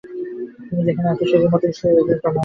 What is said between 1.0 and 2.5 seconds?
আছ সেই মোটেলে সকল এজেন্ট জমা হয়েছ।